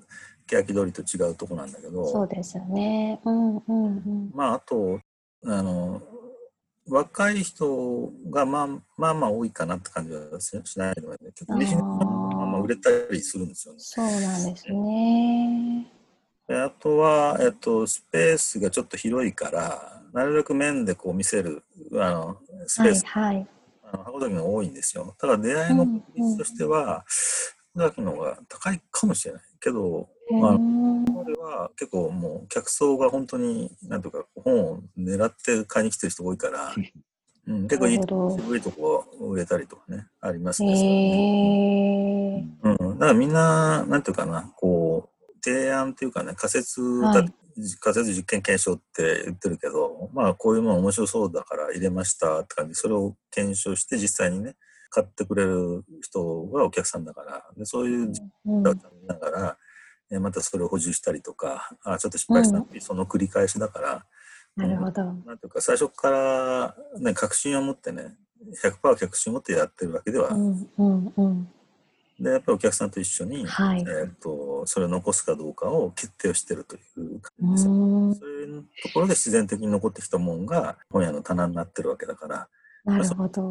[0.46, 3.20] 欅通りと違うとこなんだけど、そうですよね。
[3.24, 4.30] うんうんうん。
[4.34, 5.00] まああと、
[5.46, 6.02] あの、
[6.86, 8.66] 若い人がまあ
[8.98, 13.80] まあまあ多いかなって感じはししないでもないけど、結構レジのあーまあまあ売れたりするんですよね。
[13.80, 15.90] そうなんですね。
[16.46, 23.48] であとは、えっと、スペースがちょっと広いから、なるべく面でこう見せるあのスペはいース、はい。
[23.82, 25.16] あの箱崎が多いんですよ。
[25.18, 27.04] ただ出会いの確率としては、
[27.74, 36.74] 箱崎の方が高いかもしれないけど、まあうんこれは結構もう客層が本当に、なんとか本を狙って買いに来てる人多いから、
[37.46, 42.38] うん、結構いい渋いとこ売れたりとかね、ありますへね。
[42.38, 42.68] え。
[42.68, 47.34] うん、だからみんな、なんていうかな、こう、提案っていうかね、仮説だ、はい。
[47.80, 54.56] 仮説実験検証って言ってるけど、まあこういうもの面白そうだから入れましたって感じで、それを検証して実際にね、
[54.90, 58.12] 買ってくれる人がお客さんだから、でそういう
[58.46, 58.62] うん。
[58.62, 59.63] だったりながら、え
[60.18, 64.04] またそれを補充したりとか、あちょっと失敗したのに、その繰り返しだから、
[64.56, 65.02] なるほど。
[65.04, 68.16] なんていうか、最初から、ね、確信を持ってね、
[68.62, 71.48] 100%確信を持ってやってるわけでは、うんうんうん。
[72.20, 73.80] で、やっぱりお客さんと一緒に、はい。
[73.80, 82.48] えっと、それを残すかどうかを決定をしてるというう感じですそういうところで自然的に残ってきたもんが本屋の棚になってるわけだから、
[82.84, 83.42] なるほど。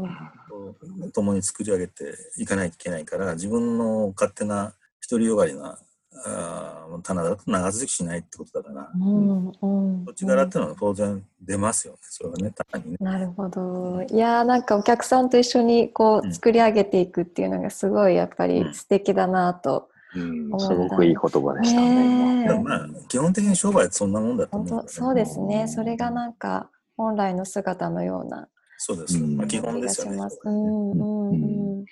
[0.49, 4.73] こう共に作り上げていかないといけないから、自分の勝手な
[5.09, 5.77] 独りよがりな
[6.25, 9.67] あ棚だと長続きしないってことだから、うんう
[10.01, 12.97] ん、土地柄っていうのは当然出ますよね、それはね、棚にね。
[13.01, 14.03] なるほど。
[14.09, 19.89] いやーなんかお客さんと一緒にこううん作り上げていくっていうのがすごいやっぱり素敵だなと。
[20.15, 22.43] うん、すごくいい言葉でしたね。
[22.43, 25.67] ねえでもまあ、基本的に商売ってそんなもんだと思うね本当そうですね。
[25.67, 28.47] それがなんか本来の姿のような
[28.77, 29.17] そうです。
[29.17, 30.17] うんまあ、基本ですよね。
[30.17, 30.39] します。
[30.43, 31.85] うんうんうん。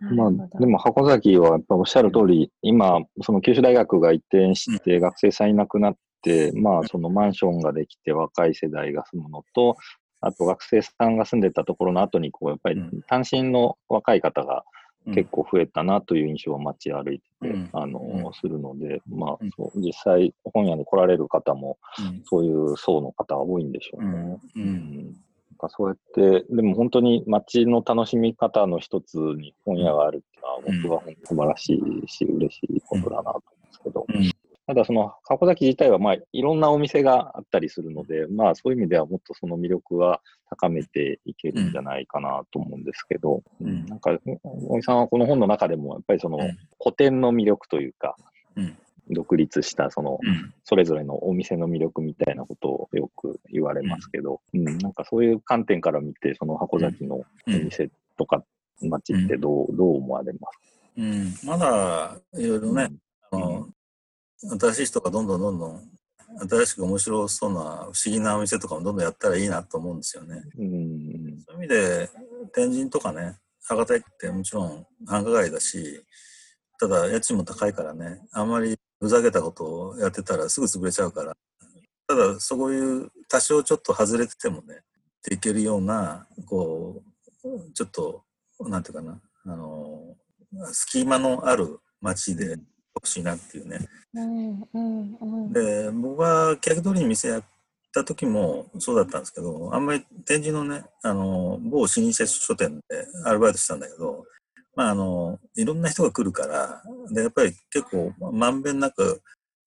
[0.00, 9.76] まあでも箱崎はやっぱおっしゃる通り、今、その九州大学が移転して学生さんいなくなって、まあ、そのマンションができて若い世代が住むのと、
[10.20, 13.02] あと学生さんが住んでたところの後に、こう、やっぱりうん。
[13.02, 14.64] 単身の若い方が
[15.06, 15.14] うん。
[15.14, 17.70] 結構増えたなという印象を街歩いてて、うん。
[17.72, 18.32] あの、うん。
[18.34, 22.22] するので、まあうん、そう実際本屋に来られる方も、うん。
[22.24, 24.38] そういう層の方が多いんでしょうね。
[24.56, 25.16] うん
[25.58, 34.30] かそうやって、でも本当に街の楽しみ方の一つに本屋があるっていうのは、僕は本当に素晴らしいし、嬉しいことだなと思うんですけど、うん。
[34.66, 43.86] ただその箱崎自体は、まあ、いろんなお店があったりするので、まあそういう意味ではもっとその魅力は高めていけるんじゃないかなと思うんですけど、うん。
[43.86, 46.58] なんか、大井さんはこの本の中でも、やっぱりそのうん。
[46.82, 48.16] 古典の魅力というか、
[48.56, 48.76] うん
[49.10, 50.54] 独立したそのうん。
[50.64, 54.78] それぞれのお店の魅力みたいなことをよく言われますけど、うん。
[54.78, 58.44] なんかそういう観点から見て、その箱崎のお店とか
[58.80, 60.58] 街ってどう,、どう思われます？
[60.96, 62.94] うん、まだいろいろか、ね、
[63.30, 63.68] あの
[64.60, 65.90] 新しい人がどんどんどんどん
[66.48, 70.42] 新しく面白そうな不思議なお店とかもどんどんやったらいいなと思うんですよね。
[70.58, 71.42] うん。
[71.46, 72.10] そういう意味で
[72.52, 76.04] 天神とかね博多駅ってもちろん繁華街だし
[76.80, 81.36] ただ家賃も高いからねあんまりふざけたことをやってたらすぐ潰れちゃうから。
[82.06, 84.80] ただそういう多少ちょっと外れててもね
[85.28, 87.02] できるようなこ
[87.44, 88.22] うちょっと
[88.60, 90.16] なんていうかなあの
[90.72, 92.56] 隙間のある街で
[92.94, 93.86] ほしいなっていうね。
[94.14, 95.52] うんうんうん。
[95.52, 97.44] で僕が欅通りに店やっ
[97.92, 104.24] た時もそうだったんですけどあんまり展示のねあの某老舗書店でアルバイトしたんだけど
[104.78, 109.22] まああのいろんな人が来るからでやっぱり結構まんべんなく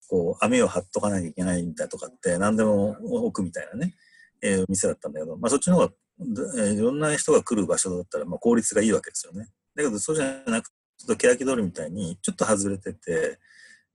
[0.09, 3.93] こう網を張っとかなきゃいけないみたいとかって何でも置くみたいなね、
[4.41, 5.91] えー店だったんだけど、まあ、そっちの方が、
[6.69, 9.49] いろんな人が来る場所だったら、まあ、効率がいいわけですよね。
[9.75, 13.37] だけどそうじゃなくてちょっと欅通りみたいにちょっと外れてて、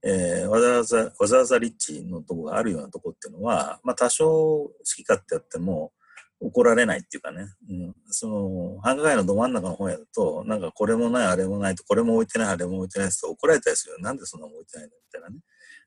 [0.03, 5.93] えーわざわざわざわざ立地のとこがあるようなとこっていうのは、まあ、多少好き勝手やっても
[6.39, 13.99] 怒られないっていうかね、うん、その繁華街のど真ん中の本屋だとなんかこれもないあれもないとこれも置いてないあれも置いてないと怒られたりするよ。
[13.99, 15.39] なんでそんなの置いてないんだみたいなね。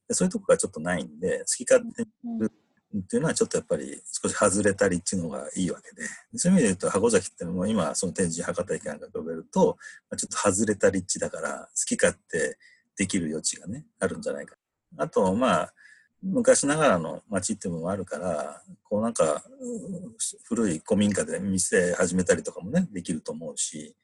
[0.09, 2.51] でそういうとこがちょっとないんで好き勝手うん
[2.99, 6.09] っていうのはちょっとやっぱり少し外れた立地の方がいいわけで。
[6.37, 9.77] そういう意味で言うと箱崎っていうのも今その天神博多駅なんかと比べると、
[10.11, 12.59] まあ、ちょっと外れた立地だから好き勝手
[12.97, 14.57] できる余地がねあるんじゃないか。
[14.97, 15.75] あとまあ
[16.23, 23.97] 昔ながらの街っていうのもあるからこうなんかうん古い古民家で店始めたりとかもねできると思うし、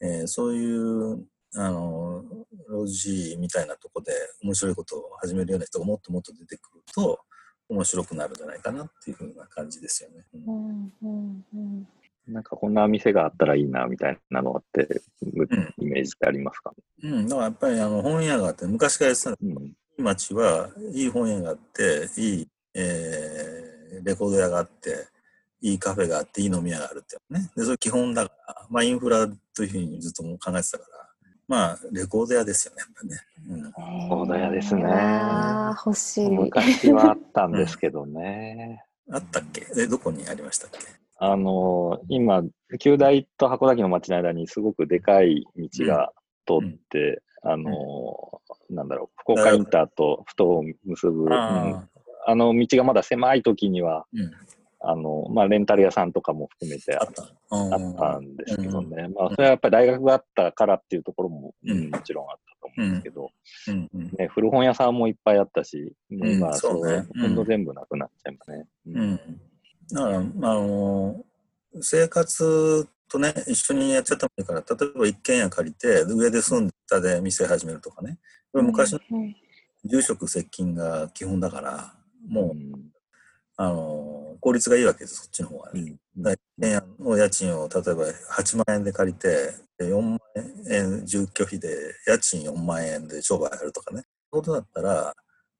[0.00, 1.24] えーそういう
[1.54, 2.22] あの
[2.68, 7.20] 路地みたいなとこで面白いことを始めるような人がもっともっと出てくると
[7.68, 10.24] 面白くなるんじゃないかなっていうふうな感じですよね。
[10.34, 11.88] ううんんうんうん。
[12.28, 15.00] なんかこんな店があったらいいなみたいなのって、
[15.78, 23.66] イメージってありますか、うん、だからやっぱりあの本屋があって昔から言ってたんですうんいい街はいい本屋があっていい、えー
[24.04, 25.06] レコード屋があって
[25.62, 27.50] いいカフェがあっていい飲み屋があるっていうのね。
[27.56, 31.08] でそれ基本だから、まあ、インフラというふうにずっと考えてたから
[31.48, 33.20] まあレコード屋ですよねやっぱね。
[33.48, 34.08] うん。
[34.08, 34.84] コード屋ですね。
[34.84, 36.28] ああ、欲しい。
[36.28, 38.84] 昔はあったんですけどね。
[39.10, 39.66] あったっけ？
[39.78, 40.78] えどこにありましたっけ？
[41.18, 42.42] あの今、
[42.78, 46.12] 旧大と箱崎の街の間にすごくでかい道が
[46.46, 47.70] 通って、あの
[48.70, 51.32] なんだろう、福岡インターとふとを結ぶ、うん。
[51.32, 51.88] あ
[52.28, 54.32] あの道がまだ狭い時には、ーうん。
[54.80, 57.22] あの、まあ、レンタル屋さんとかも含めてああった。
[57.22, 59.08] ああったんですけどね。
[59.08, 63.30] まあ、それはやっぱり大学があったからっていうところも、もちろんあったと思うんですけど、
[64.18, 68.66] ね、古本屋さんもいっぱいあったし、もうそそうねほんと全部なくなっちゃいますね。
[68.86, 69.20] ううん、
[69.92, 71.24] だから、まあ、あの
[71.80, 78.18] 生活とね一緒にやっちゃってもいいから例えば一軒家借りて上で住んで下で店始めるとかね。
[78.52, 79.36] これ昔のうん
[79.84, 81.94] 住職接近が基本だから
[82.28, 82.90] もう、ん。
[83.58, 85.80] あの効率がいいわけですそっちの方がね。
[85.80, 85.98] 一
[86.60, 88.04] 軒家の家賃を例えば
[88.36, 90.18] 8万円で借りてで4万
[90.70, 94.02] 円住居費で家賃4万円で商売やるとかね。
[94.30, 95.14] そういうことだったら、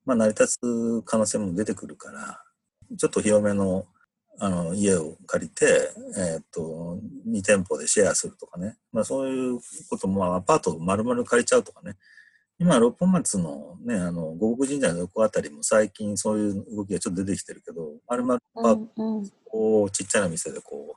[0.05, 2.43] まあ、成り立つ可能性も出てくるから
[2.99, 3.87] ちょっと広めの
[4.39, 11.97] あの家を借りて、えー、と2店舗でシェアするとかね、まあ、そういうことも、まあ、アパートを丸々借りちゃうとかね。
[12.59, 20.97] 今、六本松のね、あの、五国神社の横あたりも最近そういう動きがちょっと出てきてるけど、まるまるうんうんこう、ちっちゃな店でこ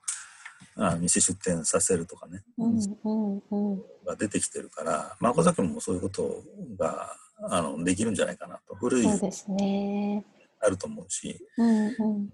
[0.77, 6.43] う、あ店出店させるとかね、うんうんうんが出てきてるから、まあ、小崎もそういうこと
[6.77, 7.13] が、
[7.49, 8.75] あの、できるんじゃないかなと。
[8.75, 10.23] 古いそうですね。
[10.61, 12.29] あると思うし、うんうん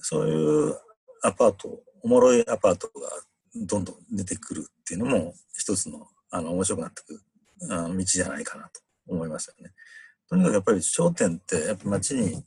[0.00, 0.76] そういう
[1.22, 3.10] アパート、おもろいアパートが
[3.54, 7.20] どんどん出てくるっていうのも、一つの、あの、面白くなってくる
[7.70, 9.72] あの道じゃないかなと思いましたね。
[10.28, 12.44] とにかくやっぱり商店って、やっぱ街に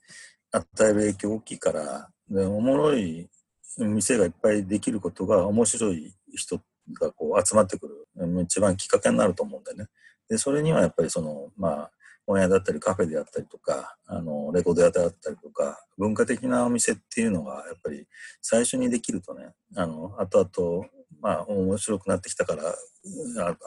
[0.52, 3.30] 与える影響大きいから、で、おもろい
[3.78, 6.62] 店がいっぱいできることが面白い人
[7.00, 8.08] がこう集まってくる、
[8.44, 9.88] 一番きっかけになると思うんだよね。
[10.30, 11.92] で、それにはやっぱりその、まあ、
[12.26, 18.08] 本屋だったりカフェであったりとか、あの、レコード屋であったりとか、文化的なお店っていうのが、やっぱり
[18.42, 20.88] 最初にできるとね、あの、後々、
[21.20, 22.64] まあ、面白くなってきたから、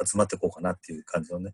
[0.05, 1.53] 集まっていこうかなっていう感じのね、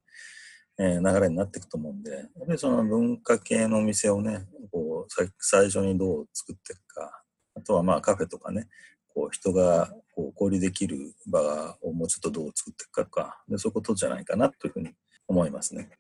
[0.79, 7.23] えー流れになっていくと思うんで、やっぱりその文化系のお店をね、こう、最初にどう作っていくか、
[7.55, 8.69] あとはまあカフェとかね、
[9.13, 14.91] こう人がこう交流できる場をもうちょっとどう作っていくかとか、でそういうことじゃないかなというふうに
[15.29, 15.91] 思いますね。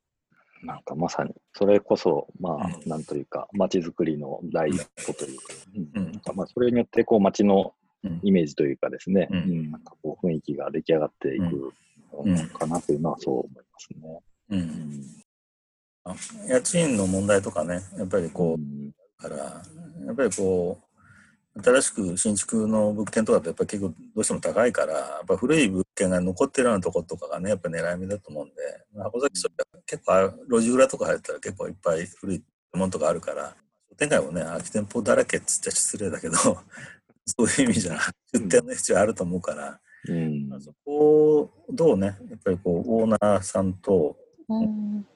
[0.63, 2.89] なんかまさに、それこそ、まあ、うん。
[2.89, 5.45] なんというか、街づくりの第一歩というか、
[5.75, 6.03] うん。
[6.03, 6.21] うん。
[6.35, 8.21] まあ、それによって、こう、街のうん。
[8.23, 9.39] イメージというかですね、うん。
[9.39, 9.71] うん。
[9.71, 11.75] なんかこう、雰囲気が出来上がっていく
[12.13, 14.21] のかなというのはそう思いますね。
[14.49, 16.49] う、うん。
[16.49, 18.89] 家賃の問題とかね、やっぱりこうん。
[18.89, 20.90] う、から、やっぱりこう、
[21.57, 28.55] 新しく新築の物件とかってやっぱり結構どうしても高いから、やっぱ古い物件が残ってるようなところとかがね、やっぱ狙い目だと思うんで、
[28.95, 29.55] まあ箱崎それ
[29.87, 33.57] 結構路地裏とか入ったら結構いっぱい古いものとかあるから、
[33.91, 36.37] 商店街もね、空き店舗だらけっつって失礼だけど、
[37.27, 37.99] そういう意味じゃ
[38.33, 40.49] 出店の必要あると思うから、うん。
[40.49, 44.17] まあそこをどうね、やっぱりこう、オーナーさんと、
[44.49, 45.07] うん。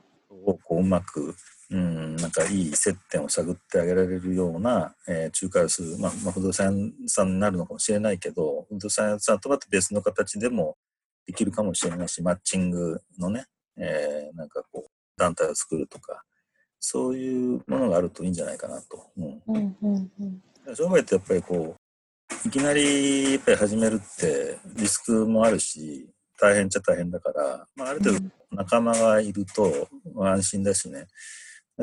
[0.46, 1.34] をこううまく、
[1.70, 10.76] うん、なんかいい接点を探ってあげられるような、えー仲介をする、まあ、まあ、不動産屋さんになるのかもしれないけど、不動産屋さんとまた別の形でも
[11.26, 13.46] できるかもしれないし、マッチングのね、
[13.76, 16.22] えーなんかこう、団体を作るとか、
[16.80, 19.10] そういうものがあるといいんじゃないかなと。
[19.16, 19.42] うん。
[19.46, 20.12] うんうん
[20.66, 20.76] うん。
[20.76, 31.06] 商売ってやっぱりこう、いきなりやっぱり始めるってリスクもあるし、大変っちゃ大変だから、まあ、ある程度仲間がいると安心だしね、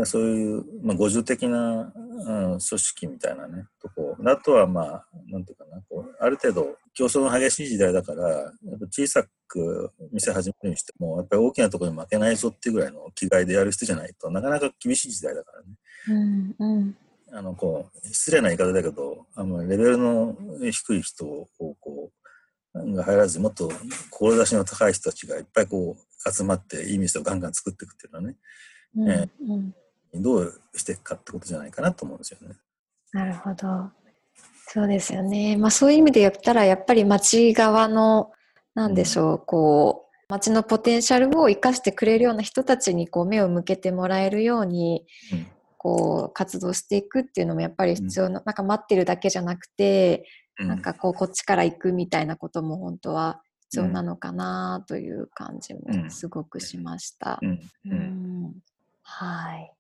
[0.06, 4.16] そういう、まあ、互助的な、うん、組織みたいなね、とこ。
[4.26, 15.68] あとはまあ、なんていうかな、こうある程度競争が激しい時代だから、やっぱ小さく店始めるにしても、やっぱり大きなところに負けないぞっていうぐらいの気概でやる人じゃないとなかなか厳しい時代だからね。
[16.08, 16.98] うんうん
[17.34, 20.36] あの、こう、失礼な言い方だけど、あの、レベルの
[20.70, 21.48] 低い人を、
[21.80, 22.12] こ
[22.74, 23.72] う、が入らず、もっと
[24.10, 28.36] 志の高い人たちがいっぱいこう、集まって、いい店をガンガン作っていくっていうのはね、
[28.98, 29.54] うんえう
[30.20, 32.56] んどうしていくかってことじゃないかなと思うんですよね。
[33.14, 33.90] なるほど。
[34.68, 35.58] そうですよね。
[35.58, 38.32] まあそういう意味で言ったら、やっぱり町側の、
[38.74, 45.48] なんでしょう、こう、町のポテンシャルを生かしてくれるような人たちにこう目を向けてもらえるように、うん
[45.84, 50.28] こう活動していくっていうのもやっぱり必要な、なんか待ってるだけじゃなくて、
[50.60, 57.40] うんなんかこうこっちから行くみたいなことも本当は必要なのかなという感じもすごくしました。
[57.42, 57.50] うん。
[57.50, 58.44] ううん。
[58.44, 58.54] ん
[59.02, 59.74] はい。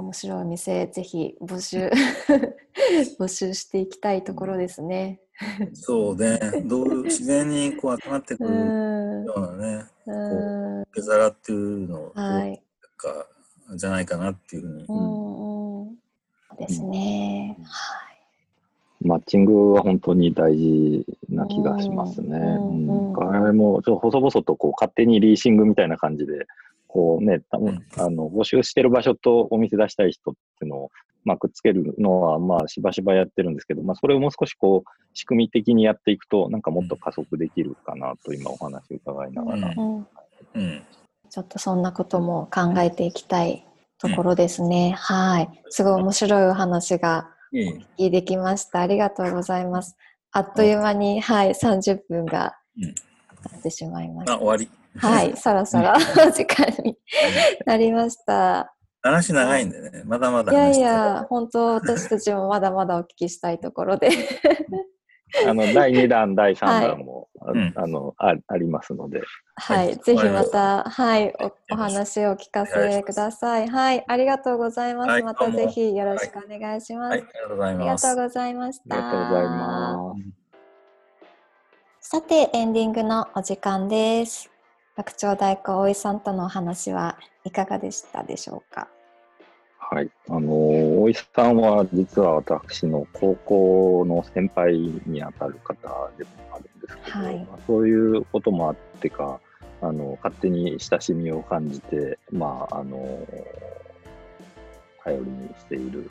[0.00, 1.90] 面白いお店、ぜひ募集、
[3.18, 5.20] 募集していきたいところですね。
[5.72, 9.24] そうね、どう自然にこう集まってくうるん。
[9.24, 10.80] ようなね、うん。
[10.82, 12.62] 受け皿っていうのを、はい。
[12.96, 13.26] か、
[13.74, 14.84] じゃないかなっていうふうに。
[14.88, 15.96] うんうん。
[16.58, 17.56] ですね。
[17.62, 19.06] はい。
[19.06, 22.36] マッチングは本当に大事な気がしますね。
[22.36, 26.46] うんうんうんあれもちょっと細々とこう勝手にリーシングみたいな感じで、
[26.92, 27.58] こうね、あ
[28.10, 30.90] の募集してる場所とお店出したい人っていうのを、
[31.24, 39.74] まあ、くっつけるのは、まあ、しばしばやってるんですけど、まあ、それをもう少しこう、仕組み的にやっていくと、なんかもっと加速できるかなと、今お話伺いながら。
[39.76, 39.96] うん。
[39.98, 40.00] う
[40.58, 40.82] ん。
[41.30, 43.64] ちょっとそんなことも考えていきたい
[43.98, 44.94] ところですね。
[44.98, 45.62] はい。
[45.68, 47.30] すごい面白いお話が。
[47.52, 48.80] お聞きできました。
[48.80, 49.96] ありがとうございます。
[50.32, 52.94] あっという間に、はい、30分がうん
[53.48, 54.38] 経ってしまいましあ、た。
[54.38, 54.79] 終わり。
[54.98, 55.92] はい、 そろそろ
[56.26, 56.96] お時間に
[57.66, 58.74] なりました。
[59.02, 64.10] 話長いんでね、まだまだいやいや、本当私たちもまだまだお聞きしたいところで。
[65.46, 69.22] あの、第2弾、第3弾も、あうんあのあありますので、
[69.54, 73.68] はい、はいぜひまた、はい、おお話を聞かせください。
[73.68, 75.10] はい、ありがとうございます。
[75.10, 77.10] はいまたぜひよろしくお願いします。
[77.12, 78.06] はい、ありがとうございあります。
[78.06, 78.96] がとうございました。
[78.96, 80.14] ありがとうございま
[82.02, 82.08] す。
[82.10, 84.49] さて、エンディングのお時間です。
[85.00, 88.86] 学長代行大井さんとのお話はいかがでしたでしょうか？
[89.78, 90.10] はい。
[90.28, 94.76] あの、大石さんは実は私の高校の先輩
[95.06, 99.40] にあたる方でもあるんですけど、はい、そういうこともあってか、
[99.80, 103.26] あの、勝手に親しみを感じて、まあ、あの、
[105.02, 106.10] 頼りにしている、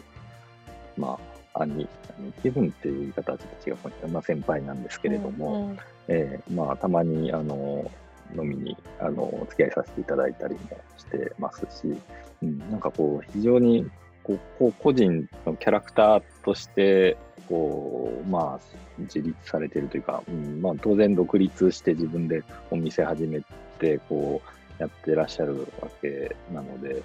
[0.98, 1.20] ま
[1.54, 1.88] あ、兄、
[2.18, 4.12] 兄貴分っていう言い方はちょっと違うかもしれない。
[4.14, 7.90] まあ、先輩なんですけれども、うんうん、えー、まあ、たまに、あの、
[8.36, 10.60] 飲みにあのお付き合いさせていただいたりも
[10.98, 11.96] してますし、
[12.42, 13.90] うん、なんかこう非常に
[14.24, 17.18] こう個人のキャラクターとして
[17.48, 23.42] こう、まあ、自立されているというか、うんまあ、当然独立して自分でお店始め
[23.80, 27.02] てこうやってらっしゃるわけなので、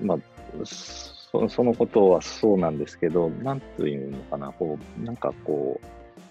[0.00, 0.18] まあ、
[0.64, 5.80] そそのことはそうなんですけど、なんというのかな、こうなんかこ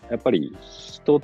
[0.10, 1.22] う、やっぱり人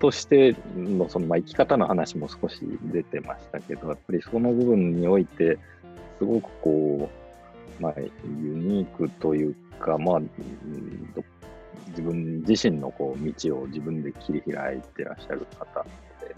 [0.00, 2.60] としてのその、まあ、生き方の話も少し
[2.92, 5.58] 出てましたけど、やっぱりその部分において、
[6.18, 7.10] すごくこ
[7.78, 8.10] う、まあ、ユ
[8.54, 10.20] ニークというか、まあ、
[11.88, 15.84] 自分自身のこう道を自分で切り開いてらっしゃる方
[16.20, 16.36] で、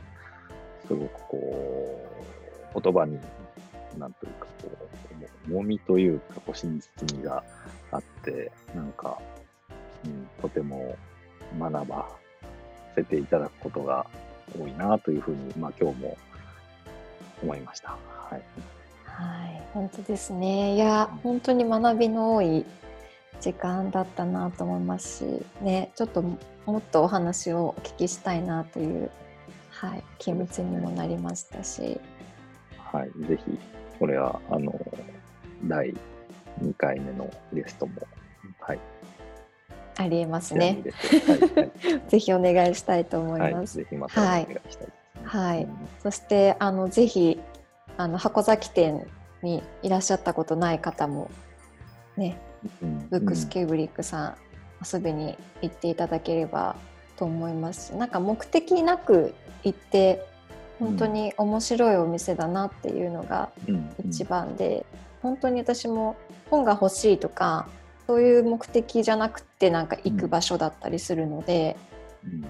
[0.86, 2.08] すごくこ
[2.74, 3.18] う、言葉に、
[3.98, 4.70] なんというか、こ
[5.48, 7.42] う、重みというか、こう真実味が
[7.92, 9.18] あって、なんか、
[10.04, 10.96] うん、とても
[11.58, 12.08] 学ば
[12.94, 14.06] せていただくことが
[14.58, 16.16] 多いなというふうに、まあ、今日も
[17.42, 17.90] 思いました。
[17.90, 18.42] はい、
[19.04, 20.74] はい、本当ですね。
[20.74, 22.64] いや、本当に学びの多い
[23.40, 29.10] 時間だったなと思いますし、ね、ちょっともっとお話をお聞きしたいなという、
[29.70, 32.00] はい、気持ちにもなりましたし。
[32.78, 33.58] はい、ぜひ、
[33.98, 34.74] これは、あの、
[35.64, 35.94] 第
[36.62, 38.02] 2回目のゲストも、
[38.60, 38.78] はい、
[40.00, 40.82] ありえますね。
[40.82, 43.78] はい、 ぜひお願いしたいと思います。
[43.78, 44.88] はい、ぜひまたお願いしたいです、ね、
[45.24, 45.68] はい。
[46.02, 47.38] そしてあのぜひ
[47.98, 49.06] あの箱崎店
[49.42, 51.30] にいらっしゃったことない方も
[52.16, 52.38] ね、
[52.82, 54.34] うん、ブックスキューブリックさん、
[54.82, 56.76] 遊びに行っていただければ
[57.16, 57.94] と思います。
[57.94, 59.34] なんか目的なく
[59.64, 60.24] 行って
[60.78, 63.50] 本当に面白いお店だなっていうのが
[64.08, 64.86] 一番で、
[65.20, 66.16] 本当に私も
[66.48, 67.68] 本が欲しいとか
[68.10, 71.76] そういう目的じゃなくてなんか行く場所だったりするので、
[72.24, 72.44] うん、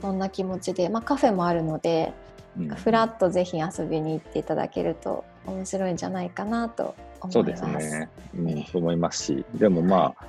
[0.00, 2.12] そんな気持ちで、まあ、カフェもあるので、
[2.58, 7.32] うん、フラッとぜひ遊びに行っていただけると面白いんじゃないかなと思います。
[7.32, 10.26] そうですね、うん、そう思いますしでもまあ、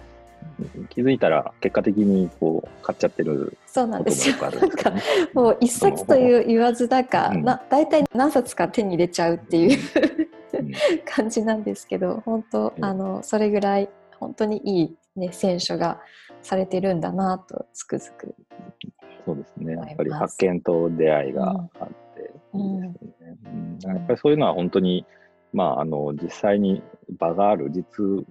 [0.91, 4.35] 気づいたら結果的にこう買っちゃってるそうなんですよ。
[4.37, 4.93] なんか
[5.33, 9.79] もう一冊という言わずだか、うん、な大体何冊か手に入れちゃうっていう
[11.11, 13.89] 感じなんですけど本当あのそれぐらい
[14.19, 15.99] 本当にいい、ね、選手が
[16.41, 18.35] されてるんだなとつくづく。
[19.25, 19.73] そうですね。
[19.73, 22.31] やっぱり発見と出会いがあって
[23.87, 25.05] やっぱりそういうのは本当に
[25.53, 26.81] まあ、あの実際に
[27.17, 28.25] 場がある実物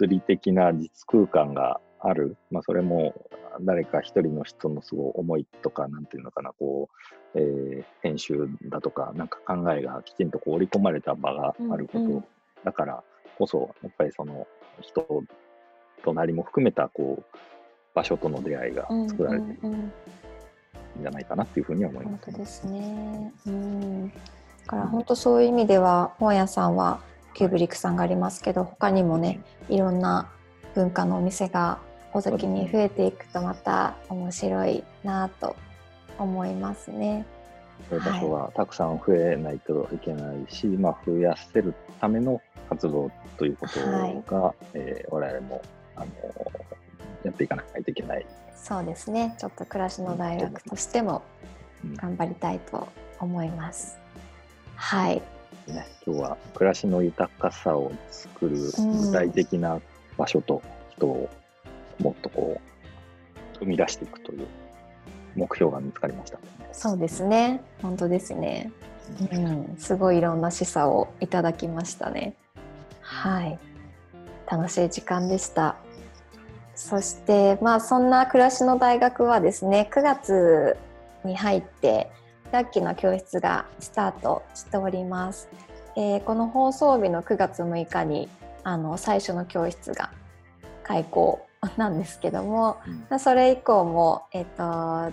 [0.00, 3.14] 理的な実空間がある、まあ、それも
[3.60, 6.88] 誰か一人の人のすごい思いとかなんていうのかなこ
[7.34, 12.22] う、えー、編集だとかなんか考えがきちんとこう織り込まれた場があること、
[12.64, 13.02] だから
[13.38, 14.46] こそやっぱりその
[14.80, 15.24] 人
[16.04, 17.36] となりも含めたこう
[17.94, 19.92] 場所との出会いが作られているん
[21.00, 23.32] じゃないかなっていうふうには思います、ね、本当ですね。
[23.46, 27.00] うんだから本当そういう意味では本屋さんは
[27.34, 30.28] キューブリックさんがありますけど他にもねいろんな
[30.74, 31.78] 文化のお店が
[32.12, 35.54] 尾崎に増えていくとまた面白いなと
[36.18, 37.26] 思いますね。
[37.88, 45.62] そういう場所がたくさん増えないといけないし、はい、まあ、増やせるための活動ということが、はい、えー、我々も
[45.94, 46.06] あの
[47.24, 48.26] やっていかないといけない。
[48.54, 49.36] そうですね。
[49.38, 51.22] ちょっと暮らしの大学としても
[51.96, 52.88] 頑張りたいと
[53.20, 53.98] 思います。
[53.98, 55.22] うん、はい。
[55.66, 59.80] ね、今日は暮らしの豊かさを作る具体的な
[60.16, 61.28] 場所と人を
[61.98, 64.46] もっとこう生み出していくという
[65.36, 66.38] 目標が見つかりました、
[66.72, 67.60] そうですね。
[67.82, 68.72] 本当ですね。
[69.32, 72.34] うん、すごいいろんな示唆をいただきましたね。
[73.00, 73.58] はい。
[74.50, 75.76] 楽しい時間でした。
[76.74, 80.76] そして、まあ、そんな暮らしの大学はですね、9月
[81.24, 82.10] に入って
[82.52, 85.48] 楽器の教室がスタートしております。
[85.96, 88.28] えー、この放送日の9月6日に
[88.64, 90.10] あの最初の教室が
[90.82, 91.45] 開校
[91.76, 92.78] なんですけども、
[93.10, 94.62] うん、それ以降も、えーと、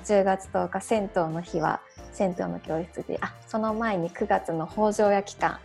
[0.04, 1.82] 10月10日銭湯の日は
[2.12, 5.60] 銭湯の教室であその前に9月の北条屋期間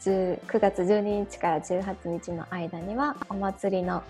[0.00, 4.02] 9月12日から18日の間にはお祭りの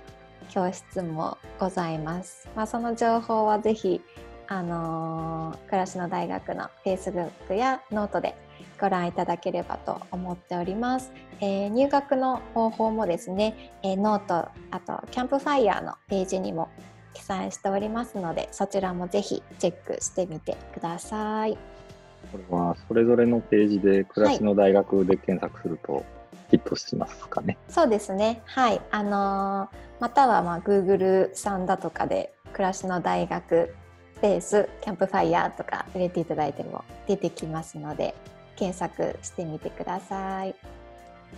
[0.48, 2.48] 教室もございます。
[2.54, 4.00] まあ、その情報はぜひ
[4.46, 8.36] あのー、暮らしの大学の Facebook やノートで
[8.80, 11.12] ご覧いただければと思っております。
[11.40, 16.68] えー、入学の方法もですね、えー、 note、あとキャンプファイヤーのページにも
[17.12, 21.58] 記載しておりますので、そちらもぜひチェックしてみてください。
[22.32, 26.04] これはそれぞれのページで暮らしの大学で検索すると、
[26.50, 27.58] ヒットしますかね。
[27.68, 28.42] そうですね。
[28.46, 28.80] はい。
[28.90, 29.68] あのー、
[30.00, 33.74] またはまあ Google さんだとかで暮らしの大学
[34.16, 38.14] スペースキャンプファイヤーとか入れていただいても出てきますので
[38.61, 40.54] 検索してみてください。